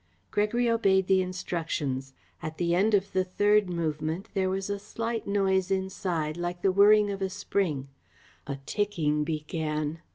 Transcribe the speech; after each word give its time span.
Gregory 0.31 0.67
obeyed 0.67 1.05
the 1.05 1.21
instructions. 1.21 2.11
At 2.41 2.57
the 2.57 2.73
end 2.73 2.95
of 2.95 3.11
the 3.13 3.23
third 3.23 3.69
movement 3.69 4.29
there 4.33 4.49
was 4.49 4.67
a 4.67 4.79
slight 4.79 5.27
noise 5.27 5.69
inside 5.69 6.37
like 6.37 6.63
the 6.63 6.71
whirring 6.71 7.11
of 7.11 7.21
a 7.21 7.29
spring. 7.29 7.87
A 8.47 8.57
ticking 8.65 9.23
began. 9.23 9.99